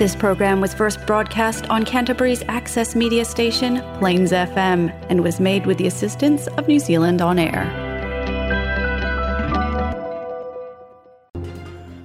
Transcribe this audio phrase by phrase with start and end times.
[0.00, 5.66] This program was first broadcast on Canterbury's access media station, Plains FM, and was made
[5.66, 7.64] with the assistance of New Zealand On Air.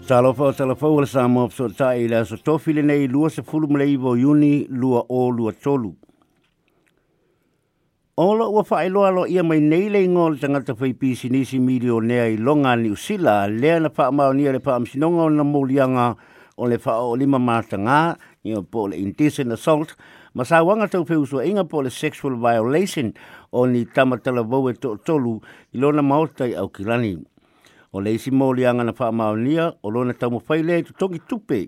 [0.10, 2.36] Talofa o talofa ua sa mo so ta i la so
[2.80, 5.94] le nei lua se fulu mle i yuni lua o lua tolu.
[8.28, 12.28] Ola ua wha iloa lo ia mai nei le ngol tangata whai pisi nisi milionea
[12.28, 16.16] i longa ni usila lea na wha le o na
[16.56, 18.16] o le wha o lima mātanga
[18.48, 19.96] i o po le indecent assault
[20.36, 23.10] ma sa wanga tau pe usua inga po le sexual violation
[23.52, 25.38] o ni tamatala vau e to tolu
[25.76, 27.18] i lona maotai au kilani.
[27.92, 31.60] O le isi mōli anga na wha maonia o lona tamu whaile tu tongi tupe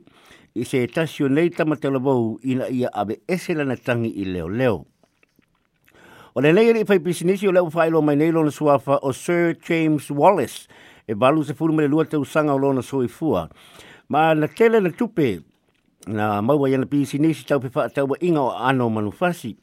[0.57, 4.85] i se tasio nei tamatala vau ina ia ave esela na tangi i leo leo.
[6.35, 9.55] O le nei e fai pisinisi o leo whailo mai nei lona suafa o Sir
[9.67, 10.67] James Wallace
[11.07, 13.49] e balu se furumele lua tau sanga o lona soifua.
[13.49, 13.49] fua.
[14.09, 15.41] Ma na tele na tupe,
[16.07, 19.57] na maua yana pisi si tau pe faa tau inga o ano manufasi.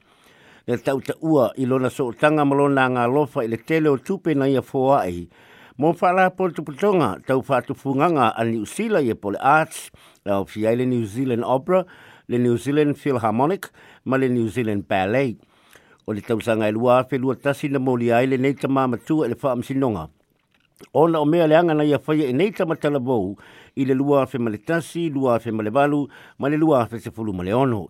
[0.68, 4.44] Na tau ta ua ilona so tanga malona nga lofa ile tele o tupe na
[4.46, 5.28] ia fōai.
[5.80, 9.88] Mō whala po tonga tau wha tupunganga a New Zealand ia pole arts,
[10.26, 11.86] la of the New Zealand Opera,
[12.28, 13.70] le New Zealand Philharmonic,
[14.04, 15.36] ma le New Zealand Ballet.
[16.06, 19.24] O le tausanga e lua afe lua tasi na mōli ai le neita mā matua
[19.24, 20.10] e le wha amsinonga.
[20.92, 23.36] ona o mea leanga na ia whaia e nei tamatala vou
[23.78, 26.06] i le lua afe ma le tasi, lua afe ma le valu,
[26.38, 27.88] ma le lua afe sefulu ma le ono.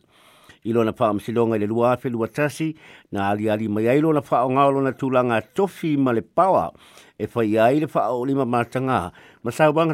[0.64, 2.74] I lona wha i le lua afe lua tasi,
[3.12, 6.72] na aliali mai ai lona wha o ngao lona tūlanga tofi male pawa,
[7.18, 9.92] e whai ai le fa'ao'olima o ma sau wanga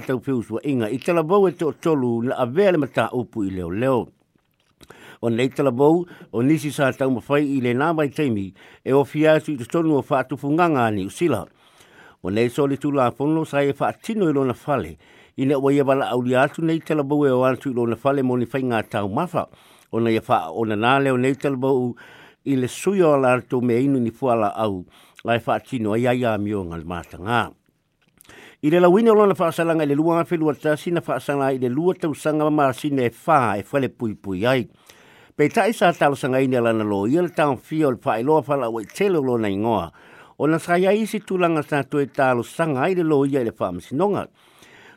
[0.91, 4.07] i tala e to na avea le mataupu i leoleo
[5.23, 7.91] o nei talabou o nisi sa taumafai i le nā
[8.85, 11.47] e o atu i te tonu o whātufunganga ni usila.
[12.23, 14.99] O nei so le tula fono sa e wha tino i lona fale.
[15.41, 18.21] I ne oa iawala au li atu nei talabau e o antu i lona fale
[18.23, 19.47] mo ni whai ngā tau mawha.
[19.91, 21.95] O nei a e wha o na nāleo nei talabau
[22.45, 24.85] i le suyo ala atu me inu ni fuala au.
[25.25, 27.41] La fa e wha tino ai ai a mio ngā mata ngā.
[28.63, 31.73] I le lawine o lona whaasalanga i le lua ngafelu ata sina whaasanga i le
[31.73, 34.69] lua tau sanga ma sina e wha e whale pui pui ai.
[35.35, 38.19] Pei tae sa talo sanga i ne lana lo i le tau fio le wha
[38.21, 39.87] i loa whala o i telo lo na ngoa
[40.41, 43.53] o na ai ia isi tulanga sa tue talo sanga ai le lo ia le
[43.59, 44.25] whaam sinonga.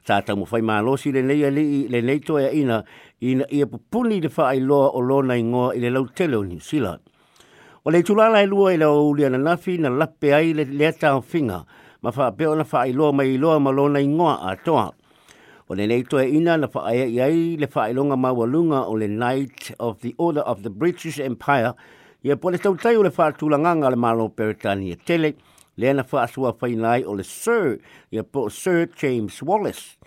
[0.08, 2.78] Sa ta mo fai malosi le nei le, le nei toa ia ina
[3.20, 6.64] ina ia pupuni le whaai loa o lona ingoa i le lau tele o New
[7.86, 10.92] O le tulala e lua i le ulia na nafi na pe ai le lea
[11.04, 11.60] tau finga
[12.04, 14.88] ma fa pe ona fai loa mai i loa ma lona ingoa a toa.
[15.68, 19.08] O le nei toa ina na whaai ai le whaai longa maua lunga o le
[19.08, 21.74] night of the Order of the British Empire–
[22.24, 25.34] Ia pole tau tai o le whātulanganga le malo peritani e tele,
[25.76, 27.74] le ana whaasua whainai o le Sir,
[28.16, 29.98] ia po Sir James Wallace.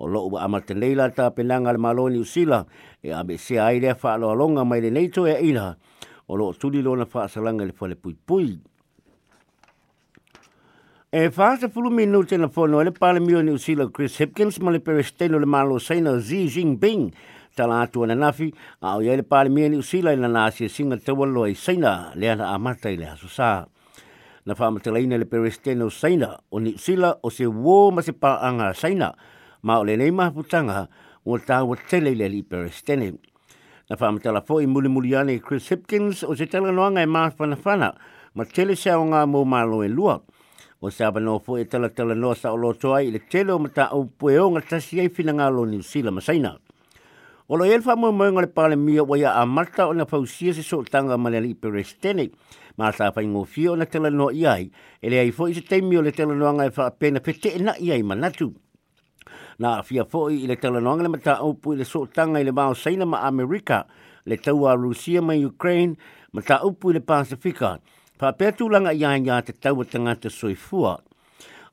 [0.00, 2.62] O loo wa amate neila tā penanga le malo ni usila,
[3.04, 5.74] e abe se aile whaaloalonga mai le neito e ina,
[6.28, 8.48] o lo tuli lona whaasalanga le whale pui pui.
[11.12, 14.80] E whaasa fulu minu tena whono, le pāle mio ni usila Chris Hipkins, ma le
[14.80, 17.10] peresteno le malo saina Xi Jinping,
[17.54, 18.52] tala atu na nafi,
[18.84, 21.54] a o yele pāle mea ni usila ina nā asia e singa te walo ai
[21.54, 23.66] saina le ana a mata le haso sā.
[24.44, 25.26] Na whāmata ina le
[25.84, 29.14] o saina o ni usila o se wō ma se paanga saina,
[29.62, 30.88] ma o le nei putanga
[31.24, 33.12] o tā wa tele le li peresteni.
[33.88, 37.56] Na whāmata la fōi muli muli ane Chris Hipkins o se tala noanga e mahafana
[37.56, 37.92] whana,
[38.34, 40.20] ma tele se o ngā mō mālo e lua.
[40.80, 43.18] O se aba no fōi e tala tala noa sa o lo toa i le
[43.18, 46.22] tele o mata au pue o ngā tasi e fina ngā lo ni usila ma
[46.22, 46.54] saina.
[47.50, 50.04] Olo lo e elfa mo mo ngale pale mi o ya a Marta o na
[50.04, 52.28] pau si se so tanga ma le iperestene.
[52.76, 54.70] Ma sa fa ingo fio na tele no i ai.
[55.00, 57.32] Ele ai fo i se temi o le tele no anga e fa pena pe
[57.32, 58.52] te na i ma natu.
[59.58, 62.38] Na fia fo i le tele no anga le mata upu i le so tanga
[62.38, 63.86] i le mao saina ma Amerika.
[64.26, 65.96] Le tau a Rusia ma Ukraine
[66.32, 67.78] mata upu i le Pasifika.
[68.18, 71.00] Pa petu langa i ai ya te tau o tanga te soifua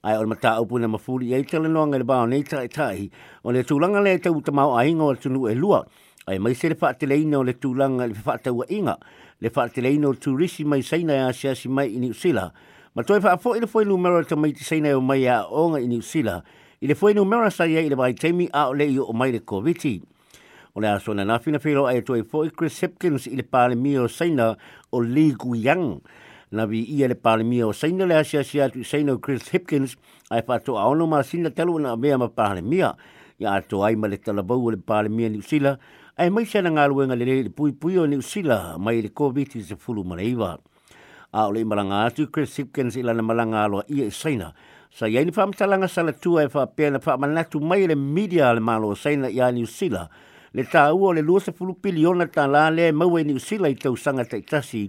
[0.06, 3.10] ai ol mata upu na mafuli ai tele no ngel ba nei tai tai
[3.42, 5.82] o le tulanga le te uta ai ngol tunu e lua
[6.30, 8.98] ai mai se le tele ino le tulanga le fa tau inga
[9.42, 12.52] le fa tele ino tu risi mai seina na ya sia si mai ini usila
[12.94, 15.80] ma toi fa fo ile fo ilu mero te mai sei o mai a onga
[15.82, 16.42] ini usila
[16.82, 19.40] ile fo ilu mero sa ye ile bai temi a o le o mai le
[19.42, 20.02] koviti
[20.76, 24.08] o le aso na fina filo ai toi fo i Chris Hipkins ile pale mio
[24.08, 24.36] sei
[24.92, 26.00] o Lee Guyang
[26.56, 29.96] na vi ia le palimia o saina le asia si atu saina Chris Hipkins
[30.32, 32.96] ai to au no ma sina telu na mea ma palimia
[33.38, 35.78] ya to ai ma le talabau o le palimia ni usila
[36.18, 39.10] ai mai sena na luenga le le le pui pui o ni usila mai le
[39.12, 40.58] COVID-19 se fulu ma leiva
[41.36, 44.54] a ole i malanga tu Chris Hipkins na malanga aloa ia i e saina
[44.96, 48.54] sa ia ni wha amtalanga sa latua e fa pēna na manatu mai le media
[48.56, 50.08] le malo o saina ia ni usila
[50.56, 51.52] le tā o le 20
[51.84, 54.86] piliona tā lā le maua i e ni usila i tau sanga te tasi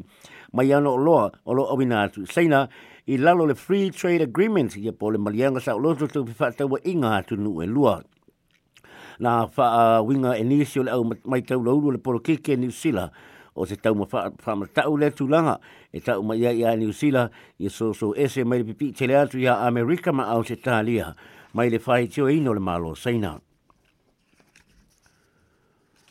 [0.53, 2.27] mai ano o loa o lo awina atu.
[2.27, 2.69] Seina,
[3.09, 6.69] i lalo le Free Trade Agreement i a pole malianga sa o loto tu pifatau
[6.71, 8.03] wa inga atu nu e lua.
[9.21, 13.11] Nā wha winga e nisio le au mai tau lauru le polo kike New Zealand
[13.57, 15.59] o se tau ma tau le tūlanga
[15.93, 16.93] e tau ma ia ia New
[17.59, 21.15] i so so ese mai le pipi tele atu i Amerika ma au se tālia
[21.55, 23.41] mai le whai teo ino le malo Seina.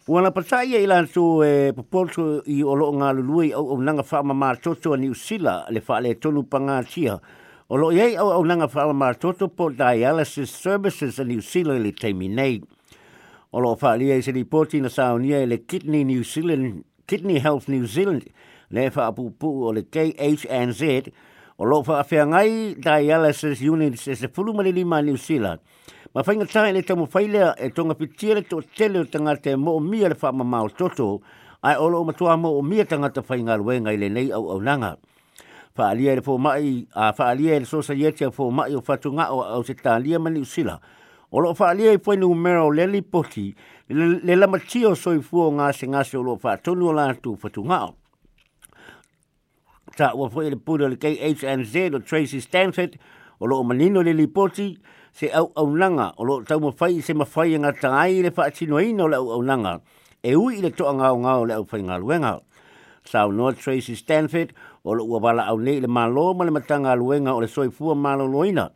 [0.08, 3.72] Ua na pata ia ila tō e eh, poporto i o loo ngā lului au
[3.74, 7.16] au nanga wha ma toto ni usila le wha le tonu pa ngā tia.
[7.74, 11.90] O loo iei au au nanga wha ma toto po dialysis services ni usila le
[11.92, 12.62] teimi nei.
[13.50, 17.88] O loo wha liei se ripoti na saunia le Kidney New Zealand, Kidney Health New
[17.88, 18.30] Zealand,
[18.70, 20.84] le wha apupu o le KHNZ,
[21.58, 25.58] o loo wha awhia ngai dialysis units e se fulumari lima ni usila.
[25.58, 25.95] Ni usila.
[26.16, 29.08] Ma fai ngā tāi le tamu fai lea e tonga piti le tō tele o
[29.12, 31.10] tanga te mō mia le whaama māo toto,
[31.68, 34.30] ai olo o matua mō o mia tanga ta fai ngā luenga i le nei
[34.38, 34.94] au au nanga.
[35.76, 39.64] Whaalia le mai, a whaalia le sosa yeti a mai o whatu ngā o au
[39.68, 40.78] se tā lia mani usila.
[41.36, 43.50] Olo whaalia i pwainu mero le li poti,
[43.90, 47.80] le lama tio soi fuo ngā se ngā se olo whaatonu o tu whatu ngā
[47.84, 47.92] o.
[49.98, 52.96] Ta ua fwoi le pūra le kei H&Z o Tracy Stanford,
[53.40, 54.78] olo o manino le li poti,
[55.18, 58.52] se au au nanga o lo tau mo fai se mafai nga tangai le fai
[58.52, 59.80] tino ina o le au au nanga
[60.22, 62.42] e ui le toa ngao ngao le au fai ngā luenga.
[63.06, 64.52] Sao no Tracy Stanford
[64.84, 67.70] o lo ua wala au nei le malo ma le matanga luenga o le soi
[67.72, 68.70] fua malo loina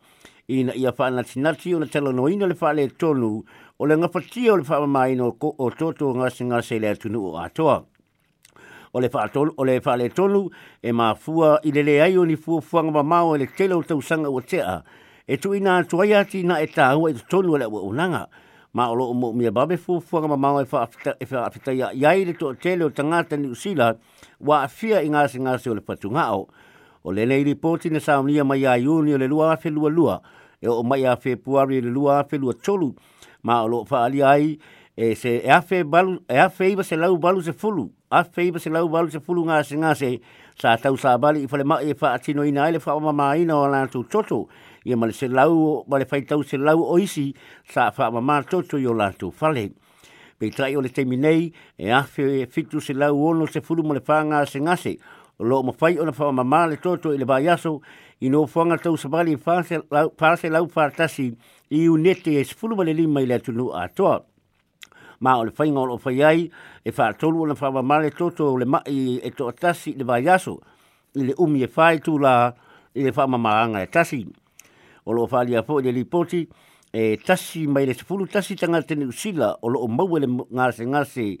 [0.48, 3.42] ina ia fai nati nati o le telo noina le fai le tonu
[3.76, 7.36] o le ngafatia o le fai maina o, o toto ngase se le atunu o
[7.36, 7.84] atoa.
[8.94, 10.48] O le fai tonu, o le, fa le tonu
[10.80, 13.82] e ma fua i le le aio ni fua fua ngama mao e le telo
[13.84, 14.82] tausanga o tea
[15.32, 18.24] e tu ina tuai ati na e tā hua tonu ala ua unanga.
[18.74, 22.24] Ma olo o mōmi a babe fōfuanga ma mau e wha apitai e a iai
[22.24, 23.92] le tō tele o tangata ni usila
[24.42, 26.48] wa a fia i ngāse ngāse o le patu ngāo.
[27.04, 30.18] O le nei ripoti na saunia mai a iuni o le lua afe lua lua
[30.58, 32.90] e o mai a fe puari le lua afe lua tolu
[33.46, 34.58] ma o wha ali ai
[34.96, 37.86] e se e balu, e afe iwa se lau balu se fulu.
[38.12, 40.08] a fei se lau walu se pulu ngā se ngase
[40.58, 43.54] sa tau sa bali i whale mai e wha atino ina ele wha o maina
[43.54, 44.48] o lātou toto
[44.84, 47.28] ia male se lau male fai tau se lau oisi
[47.72, 49.68] sa wha mamā toto i o lātou whale
[50.40, 53.84] pei tai o le teimi nei e afe e fitu se lau ono se pulu
[53.86, 54.96] mo le whanga ngase
[55.38, 57.78] o loo mawhai ona wha mamā le toto i le vaiaso
[58.20, 61.30] i no whanga tau sa bali i wha se lau wha tasi
[61.70, 64.18] i unete e se pulu male lima i le atunu atoa
[65.20, 66.50] ma o le whainga o lo whai ai
[66.84, 70.58] e whaatolu o na whamamare toto o le mai e to atasi le vai aso
[71.14, 72.52] i le umi e whai tu la
[72.94, 74.26] i le whamamaranga e tasi
[75.06, 76.46] o lo whalia po i le lipoti
[76.92, 80.26] e tasi mai le sefulu tasi tanga tene usila o lo o mau e le
[80.28, 81.36] ngase ngase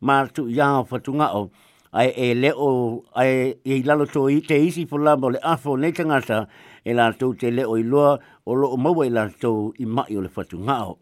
[0.00, 1.50] ma tu ia whatunga o
[1.92, 5.92] ai e leo ai e lalo to i te isi fo lamba le afo nei
[5.92, 6.46] tangata
[6.84, 9.70] e la tau te leo i loa o lo o maua i e la tau
[9.78, 10.98] i mai o le whatunga o.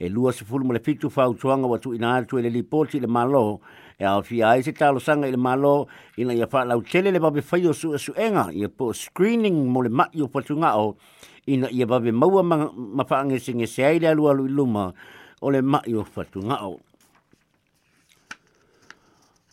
[0.00, 3.08] e lua se fulu mole fitu fau tuanga wa tu ina atu ele lipoti le
[3.10, 3.58] malo
[3.98, 7.18] e au fi ai se talo sanga le malo ina ia fa lau tele le
[7.18, 10.94] babe fai o su su enga ia po screening mole mat yo patunga o
[11.50, 14.92] ina ia babe maua ma, ma fa ange singe se ai le lua lui luma
[15.42, 16.78] o le mat yo patunga o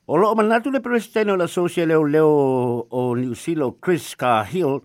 [0.07, 2.29] O loo manatu le presidente o la socia leo leo
[2.93, 4.79] o New Zealand Chris Cahill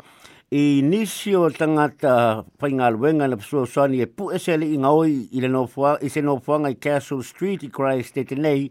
[0.52, 5.48] i nisi o tangata whaingaluenga na pasua soani e pu esele i ngaoi i le
[5.48, 8.64] nofua, i se nofuanga i Castle Street i Christ te tenei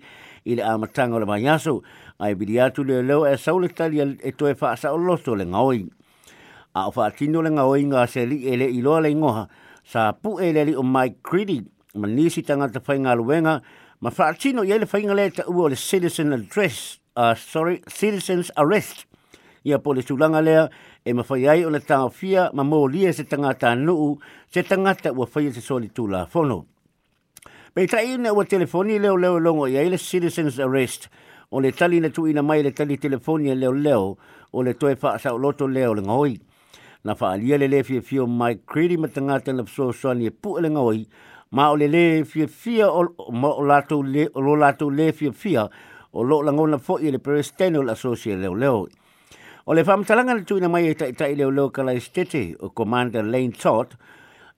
[0.43, 1.77] i le amatanga o le maiaso.
[2.19, 5.85] Ai bidi atu le leo e sauletali e, e toe whaasa o loto le ngaoi.
[6.75, 9.47] A o whaatino le ngaoi ngā se li ele i loa le ngoha
[9.91, 11.61] sa pu e le li o Mike Creedy
[11.95, 13.61] ma nisi tangata whaingaluenga
[14.01, 19.05] ma whaatino i ele whaingale ta ua o le Citizen Address, uh, sorry, Citizen's Arrest
[19.69, 20.69] ia pole sulanga lea
[21.05, 24.17] e mawhai ai o na tāo fia ma mō lia e se tangata nuu
[24.49, 26.61] se tangata ua whai e se soli tū la whono.
[27.73, 31.09] Pei ta i ua telefoni leo leo longo i aile citizens arrest
[31.51, 34.17] o le tali na tu ina mai le tali telefoni leo leo
[34.51, 36.39] o le toe wha sa o loto leo le ngoi.
[37.03, 40.31] Na wha alia le le fia fia mai kredi ma tangata na pso soani e
[40.31, 41.05] pu e le ngoi
[41.51, 45.69] ma o le le fia fia o lo lato le fia fia
[46.11, 48.53] o lo langona fo i le peristenol asosia leo leo.
[48.57, 48.87] leo.
[49.71, 53.23] O le whamtalanga le tuina mai e tai tai leo leo kala estete o Commander
[53.23, 53.91] Lane Todd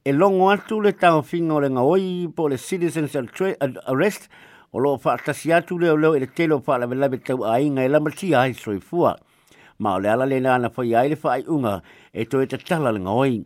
[0.06, 3.12] e longo atu le tau finga o le ngaoi po le citizens
[3.92, 4.30] arrest
[4.72, 8.40] o loo whaatasi atu leo leo e le telo whaalabe tau a inga e lamatia
[8.40, 9.18] ai soifua.
[9.80, 11.82] Ma o le ala le nana whai ai le whaai unga
[12.14, 13.44] e toi te tala le ngaoi.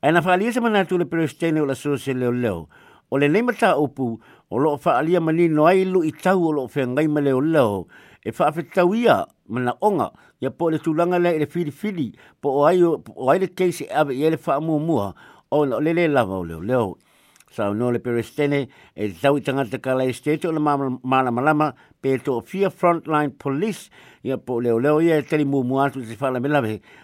[0.00, 2.30] Aina whaalia se manatu le perestene o la sose leo leo.
[2.30, 2.68] leo
[3.12, 4.06] o le nei mata upu
[4.48, 7.84] o loo whaalia mani no ai lu i tau o loo whengai ma leo
[8.24, 9.18] e whaafetau ia
[9.52, 10.08] mana onga
[10.40, 12.06] ia po le tulanga le le whiriwhiri
[12.40, 15.12] po o ai o ai le keisi e awe i ele whaamua
[15.50, 20.14] o le lava o leo leo le perestene e tau i tangata kala e
[20.48, 20.60] o le
[21.04, 23.90] malamalama pe to frontline police
[24.24, 26.40] ia po leo leo ia e tele mua atu te whala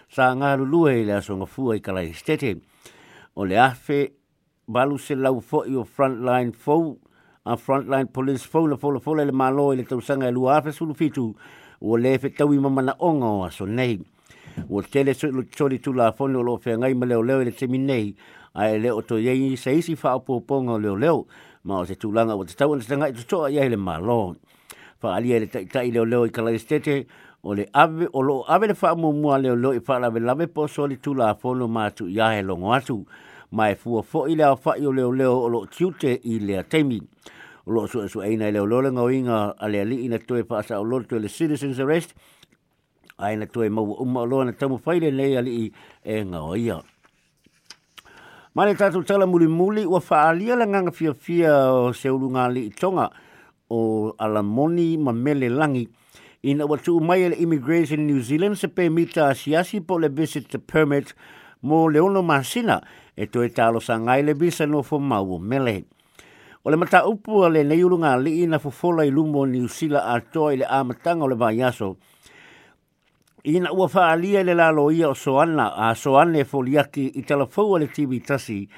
[0.09, 1.45] sa ngā i le asonga
[1.77, 2.55] i kala e
[3.37, 4.18] o le afe
[4.69, 6.93] balu se lau fo'i o frontline fou
[7.49, 10.73] a frontline police fou la fola fola le malo i le tausaga e lua afe
[10.77, 11.31] sulu fitu
[11.81, 13.97] ua lē fetau i mamanaʻoga o aso nei
[14.69, 18.13] ua tele soʻilotosoli tulafoni o loo feagai ma leoleo i le temi nei
[18.55, 21.25] ae lē o toiai isa isi faapoopoga o leoleo
[21.65, 24.35] ma o te tulaga ua tatau ona tagaʻi iai le malo
[25.01, 27.07] faaalia i le taʻitaʻi leoleo i kalaisitete
[27.43, 31.69] o le ave o loo ave le faamuamua leoleo i faalavelave po o soli tulafono
[31.73, 32.99] ma atu iā e logo atu
[33.51, 36.63] mai fua fo i lea fa i o leo leo o lo tiute i lea
[36.65, 37.01] temi.
[37.67, 40.59] O lo so eina aina leo lole ngau inga a lea li ina toe pa
[40.61, 42.15] asa o lo to le citizens arrest.
[43.19, 45.73] Aina toe mau umma loa na tamu faile nei a li i
[46.05, 46.81] e ngau ia.
[48.55, 52.31] Mai tatu tala muli muli ua fa alia la nganga fia fia o se ulu
[52.37, 53.09] ngā li i tonga
[53.71, 55.87] o alamoni ma mele langi.
[56.43, 60.09] Ina ua tuu mai e le immigration New Zealand se pe mita asiasi po le
[60.09, 61.15] visit the permit
[61.63, 62.21] mo leono masina.
[62.21, 62.83] Mo leono masina
[63.21, 65.91] e to e talo sa ngai le bisa no fo mau mele.
[66.63, 69.59] O le mata upu ale nei ulu ngā li ina fo fola i lumo ni
[69.67, 71.99] usila a toa i le amatanga o le vayaso.
[73.51, 77.79] Ina ua faa alia le lalo ia o soana a soane fo liaki i talafau
[77.79, 78.69] le tibi tasi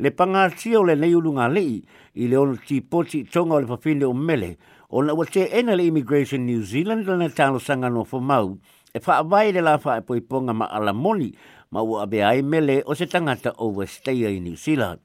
[0.00, 1.80] le pangatia o le nei ngā li
[2.20, 4.56] i le ono ti poti tonga o le papine o mele
[4.92, 8.20] o na ua te ena le Immigration New Zealand le na talo sanga no fo
[8.20, 8.56] mau
[8.92, 11.32] e faa vai le la faa e poiponga ma ala moni
[11.70, 14.98] ma ua abe ai mele o se tangata o westeia i New Zealand.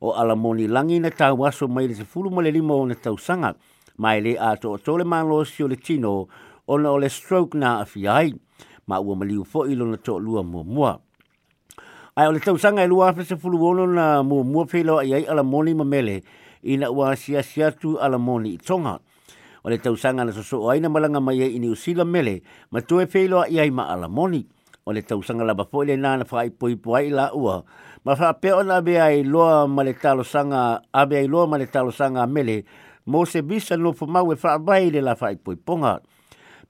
[0.00, 2.94] O ala moni langi na tau aso mai le se fulu male limo o na
[2.96, 3.52] tau sanga,
[4.00, 6.28] mai le ato o tole malo o le tino
[6.66, 8.32] o na o stroke na afi ai,
[8.88, 10.92] ma ua maliu fo ilo na to lua mua mua.
[12.16, 14.96] Ai o le tau sanga e lua afe se fulu ono na mua mua pheilo
[14.98, 16.22] ai ai ala moni ma mele,
[16.64, 18.96] ina ua sia sia tu ala moni i tonga.
[19.62, 22.40] O le tau sanga na soso o aina malanga mai e ni usila mele,
[22.72, 24.42] ma tue pheilo ai ai ma ala Ma ala moni
[24.84, 27.62] o le tausanga la bapo le nana fai pui pui la ua.
[28.04, 31.56] Ma fa pe ona be ai loa ma le talo a be ai loa ma
[31.58, 32.64] le talo sanga mele,
[33.06, 35.56] mo se bisa no fa mau e fa bai le la fai pui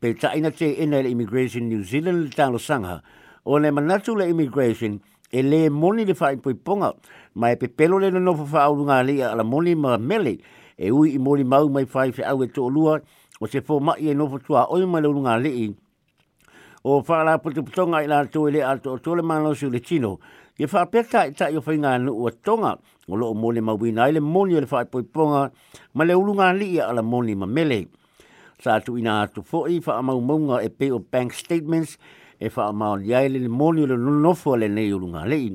[0.03, 3.01] Pe ta ina te ina le Immigration New Zealand le talo sanga,
[3.45, 4.99] o le manatu le Immigration,
[5.31, 6.55] e le moni le fai pui
[7.35, 10.37] ma e pepelo le no fa au le a la moni ma mele,
[10.77, 13.01] e ui i moni mau mai fai fe au e to lua,
[13.41, 15.75] o se fo mai e no fa tua oi ma le lunga le i,
[16.85, 20.19] o whaala putu putonga i la le a to tole mano su le tino.
[20.59, 22.77] Ye wha peka i ta i whai ngā nu o tonga
[23.09, 25.51] o loo mole ma wina i le moni o le whai poi ponga
[25.95, 27.87] ma le ulu ngā li i ala moni ma mele.
[28.63, 31.97] Sa atu ina atu fo i wha amau maunga e pe o bank statements
[32.39, 35.53] e wha amau ni aile le moni o le nonofo le nei ulu ngā li.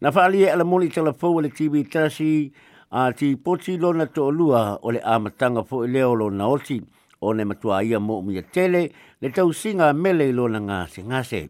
[0.00, 2.52] Na wha alie ala moni tala fo le TV tasi
[2.92, 6.80] a ti poti lona to lua o le amatanga fo i leo lona oti.
[7.24, 11.48] o ne matua ia mo mi tele le tau singa mele i lona ngase ngase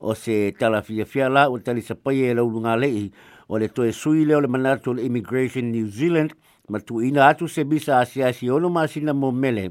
[0.00, 3.10] o se tala fia fia la o tali sa pai e laulunga lei
[3.48, 6.32] o le toe sui leo le manatu le Immigration New Zealand
[6.68, 9.70] matu ina atu se bisa asiasi ono masina mo mele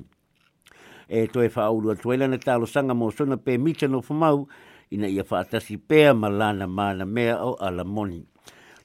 [1.07, 4.47] e toe whaulu atuela na talo sanga mo sona pe mita no fumau
[4.91, 8.23] ina ia whaatasi pea malana mana mea o alamoni.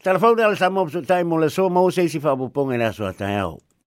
[0.02, 3.38] Tala fauna ala sa mopso taimo le so mo se si whaapoponga na soa tai
[3.38, 3.71] au.